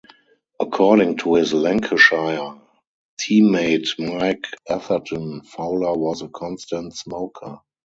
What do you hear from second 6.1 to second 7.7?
a constant smoker.